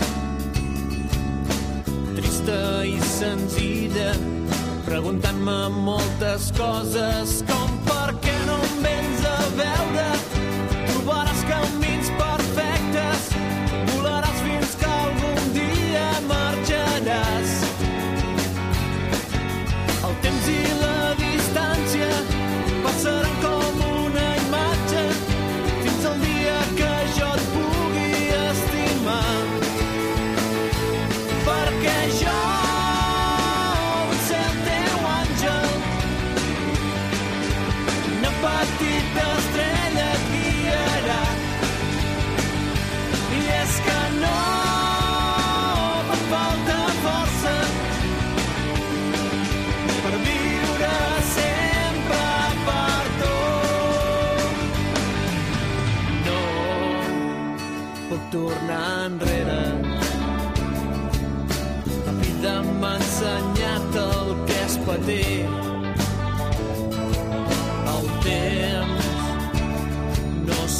[2.15, 4.13] trista i senzilla
[4.87, 10.07] preguntant-me moltes coses com per què no em vens a veure
[10.87, 11.98] trobaràs camins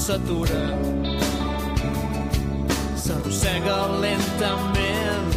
[0.09, 0.61] s'atura.
[3.03, 5.29] S'arrossega lentament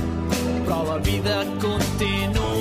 [0.64, 2.51] però la vida continua.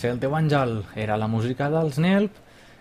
[0.00, 2.36] Cel teu àngel era la música dels NELP,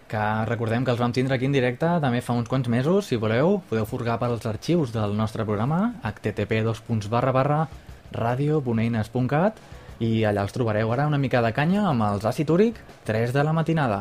[0.08, 3.20] que recordem que els vam tindre aquí en directe també fa uns quants mesos, si
[3.20, 6.64] voleu, podeu forgar pels arxius del nostre programa http
[8.16, 9.60] radioboneines.cat
[10.00, 13.44] i allà els trobareu ara una mica de canya amb els àcid úric 3 de
[13.44, 14.00] la matinada.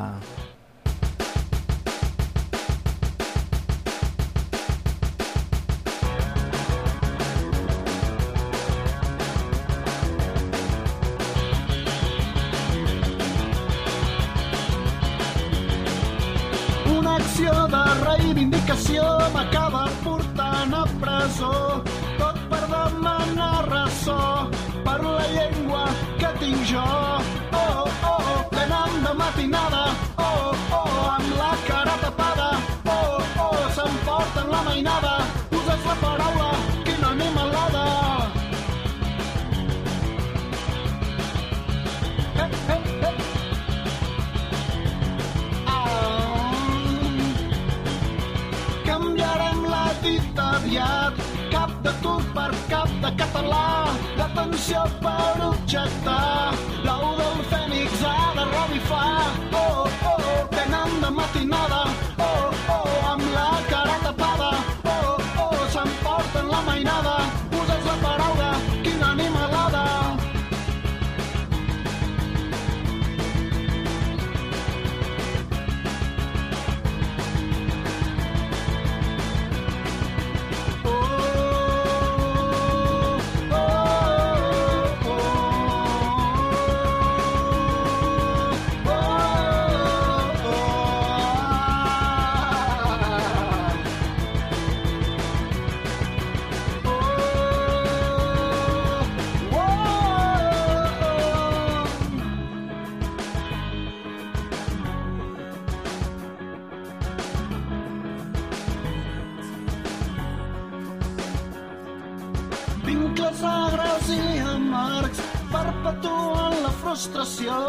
[54.68, 56.67] seu para o tchatá.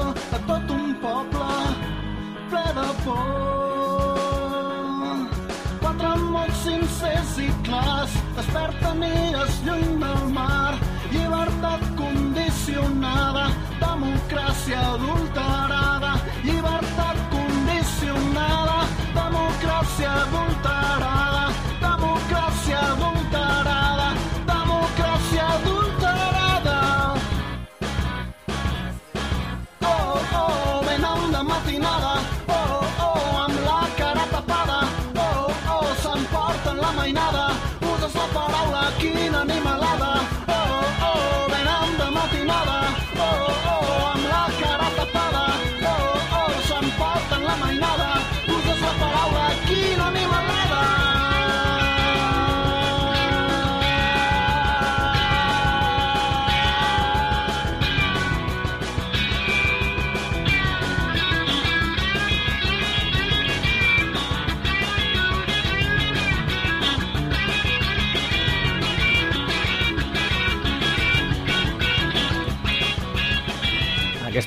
[0.08, 1.56] a tot un poble
[2.52, 3.28] ple de por.
[5.82, 10.74] Quatre mots sincers i clars desperten ires lluny del mar.
[11.14, 13.50] Llibertat condicionada,
[13.82, 16.14] democràcia adulterada.
[16.46, 18.80] Llibertat condicionada,
[19.20, 20.59] democràcia adulterada.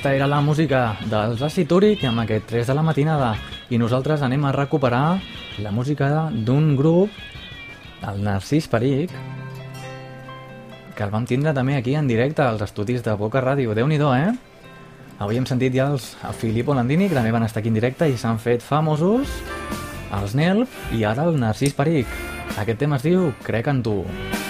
[0.03, 3.29] Aquesta era la música dels Acid Úric amb aquest 3 de la matinada
[3.71, 5.21] i nosaltres anem a recuperar
[5.63, 7.07] la música d'un grup,
[8.11, 9.13] el Narcís Peric,
[10.97, 13.73] que el vam tindre també aquí en directe als estudis de Boca Ràdio.
[13.73, 14.35] déu nhi eh?
[15.19, 18.09] Avui hem sentit ja els a Filippo Landini, que també van estar aquí en directe
[18.09, 19.29] i s'han fet famosos,
[20.11, 22.07] els Nelp i ara el Narcís Peric.
[22.57, 24.03] Aquest tema es diu Crec en tu.
[24.03, 24.42] Crec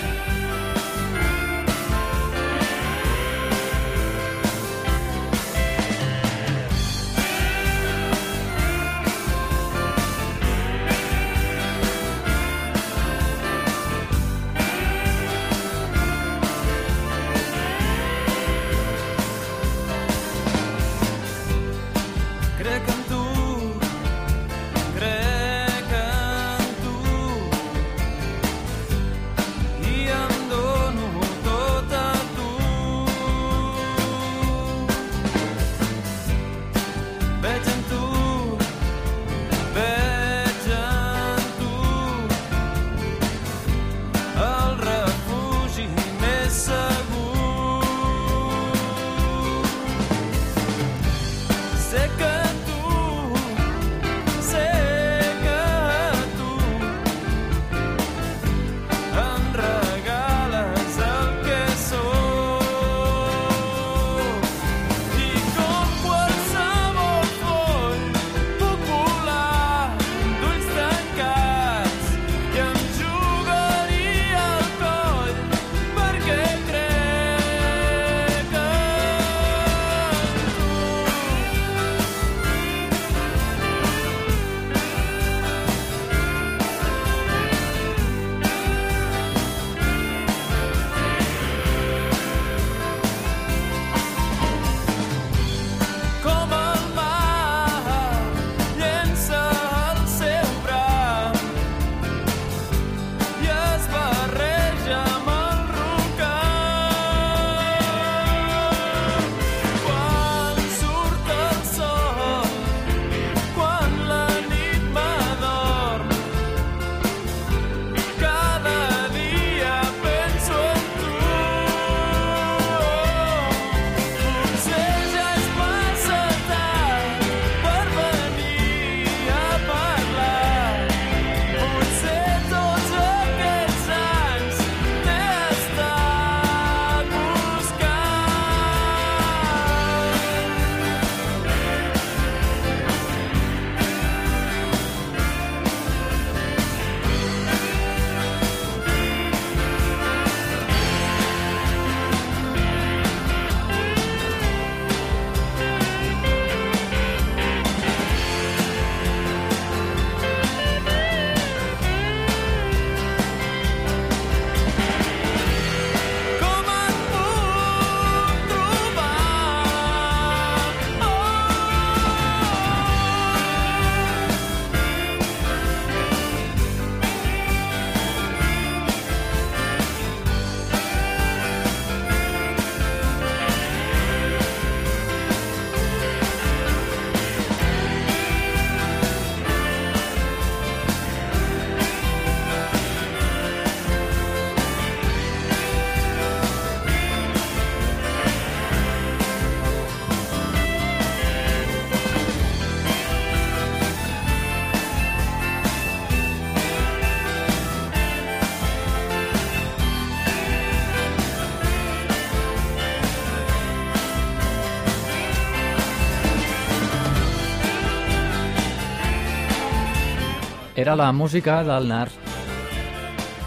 [220.84, 222.10] Era la música del Nar...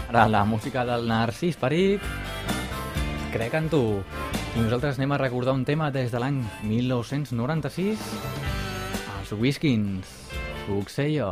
[0.09, 2.01] Era la música del Narcís Peric.
[3.29, 3.81] Crec en tu.
[4.55, 8.09] I nosaltres anem a recordar un tema des de l'any 1996.
[9.19, 10.17] Els Whiskins.
[10.65, 11.29] Puc ser jo.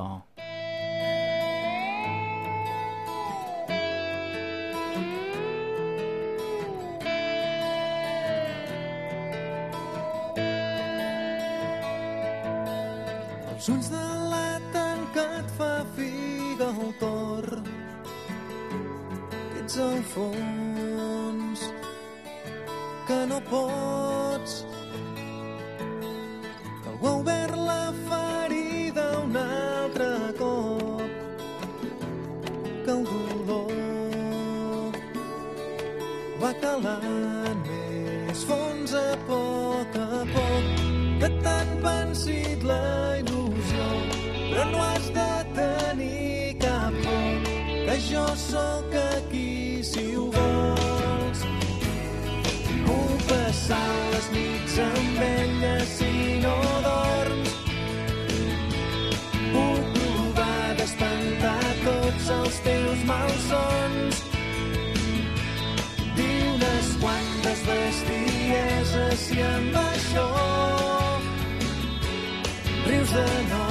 [69.16, 70.26] creixien baixó.
[72.88, 73.65] Rius de nou.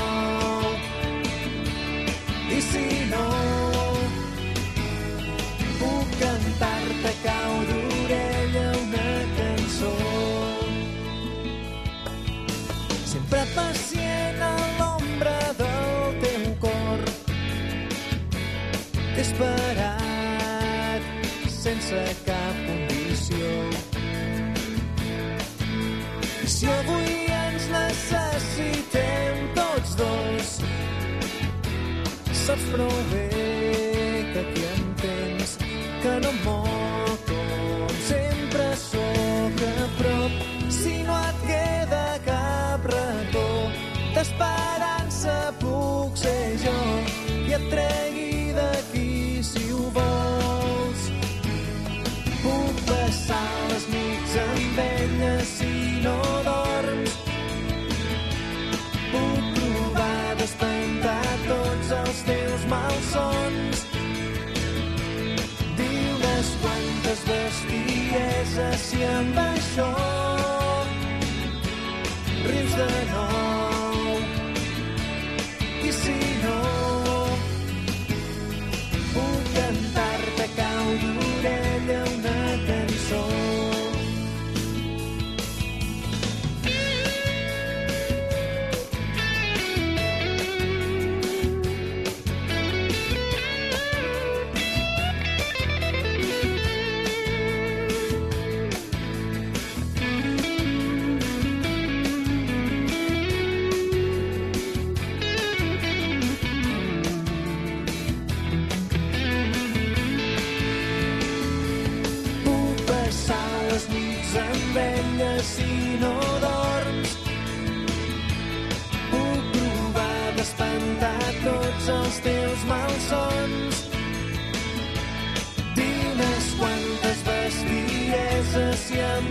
[32.45, 33.29] saps prou bé
[34.33, 35.57] que aquí entens
[36.03, 36.64] que no mor
[62.75, 63.87] malsons.
[65.79, 69.91] Diu-les quantes bestieses i amb això
[72.45, 73.54] rius de nou.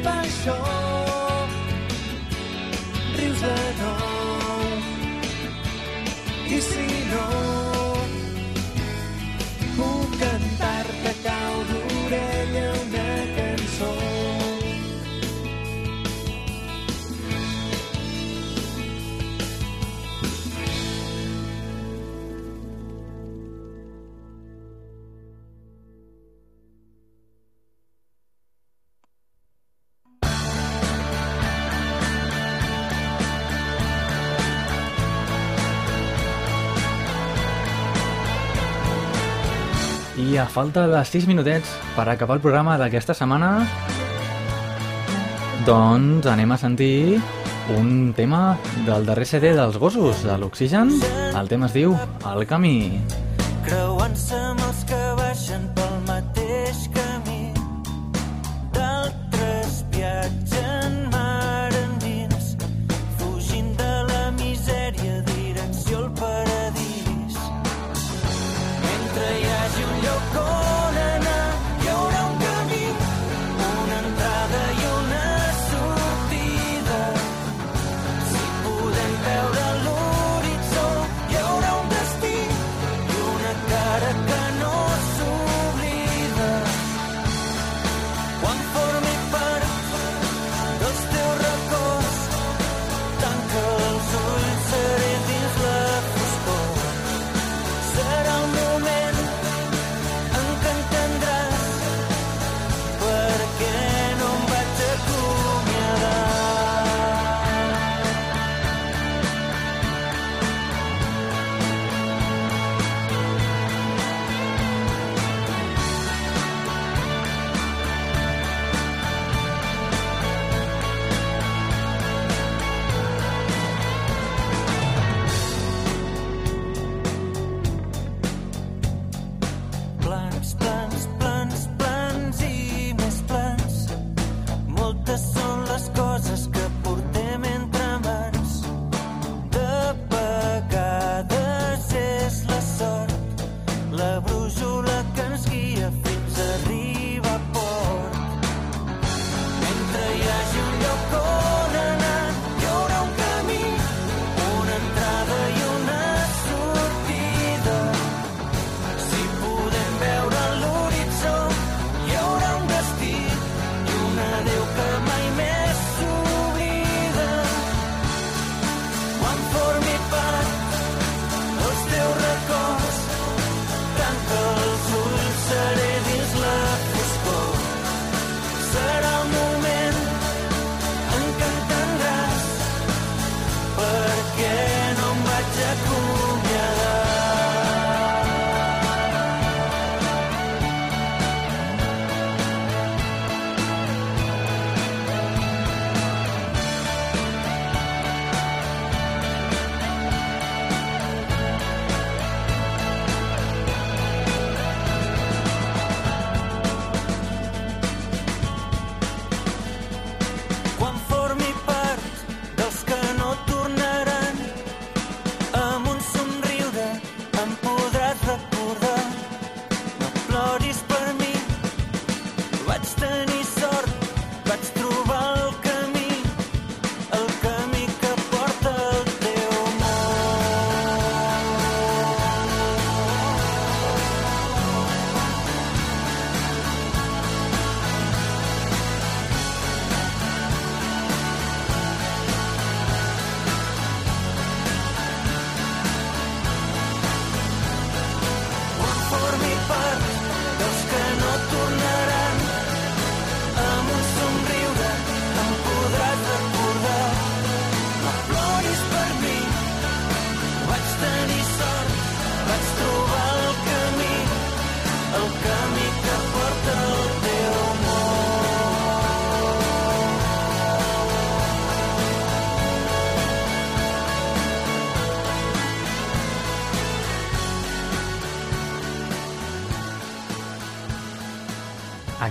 [0.03, 1.12] 分手。
[40.43, 43.63] a falta de 6 minutets per acabar el programa d'aquesta setmana,
[45.63, 47.21] doncs anem a sentir
[47.77, 50.91] un tema del darrer CD dels gossos, de l'oxigen.
[51.31, 51.95] El tema es diu
[52.33, 52.99] El camí.
[53.63, 54.42] Creuant-se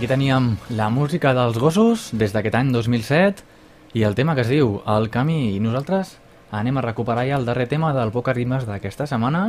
[0.02, 3.44] Aquí teníem la música dels gossos des d'aquest any 2007
[3.94, 5.54] i el tema que es diu El camí.
[5.54, 6.16] I nosaltres
[6.50, 9.44] anem a recuperar ja el darrer tema del Poca Rimes d'aquesta setmana.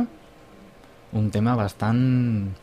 [1.10, 2.54] Un tema bastant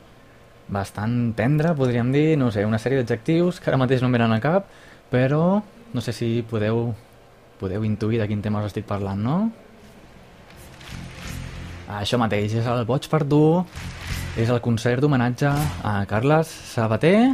[0.72, 4.38] bastant tendre, podríem dir, no sé, una sèrie d'adjectius que ara mateix no em venen
[4.38, 4.72] a cap,
[5.12, 5.60] però
[5.92, 6.94] no sé si podeu
[7.60, 9.38] podeu intuir de quin tema us estic parlant, no?
[12.00, 13.42] Això mateix, és el Boig per tu,
[14.40, 15.52] és el concert d'homenatge
[15.84, 17.34] a Carles Sabater,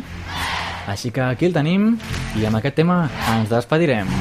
[0.88, 1.93] així que aquí el tenim
[2.39, 3.03] i amb aquest tema
[3.36, 4.12] ens despedirem.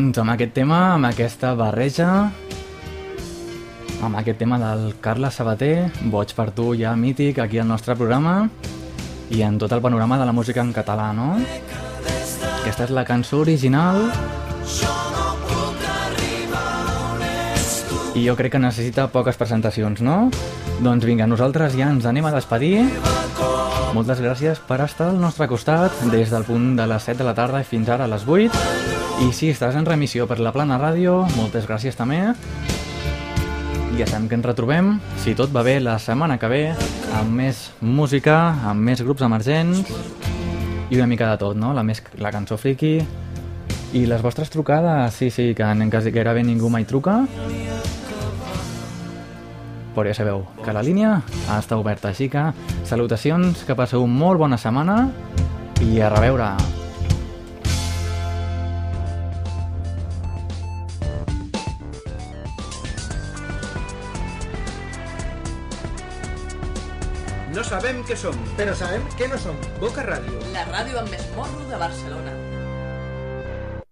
[0.00, 2.06] Doncs amb aquest tema, amb aquesta barreja,
[4.00, 8.48] amb aquest tema del Carles Sabater, Boig per tu ja mític aquí al nostre programa,
[9.28, 11.34] i en tot el panorama de la música en català, no?
[12.62, 14.06] Aquesta és la cançó original
[18.16, 20.30] i jo crec que necessita poques presentacions, no?
[20.80, 22.86] Doncs vinga, nosaltres ja ens anem a despedir.
[23.92, 27.36] Moltes gràcies per estar al nostre costat des del punt de les 7 de la
[27.36, 28.79] tarda fins ara a les 8.
[29.20, 32.22] I si estàs en remissió per la Plana Ràdio, moltes gràcies també.
[33.98, 36.62] Ja sabem que ens retrobem, si tot va bé, la setmana que ve,
[37.18, 38.38] amb més música,
[38.70, 39.84] amb més grups emergents
[40.88, 41.74] i una mica de tot, no?
[41.76, 42.94] La, més, la cançó friki
[43.92, 47.20] i les vostres trucades, sí, sí, que en que gairebé ningú mai truca.
[49.94, 51.18] Però ja sabeu que la línia
[51.58, 52.48] està oberta, així que
[52.88, 55.10] salutacions, que passeu molt bona setmana
[55.84, 56.54] i a reveure.
[68.10, 69.54] Què som, però sabem què no som.
[69.78, 70.42] Boca Ràdio.
[70.50, 72.49] La ràdio amb més morro de Barcelona.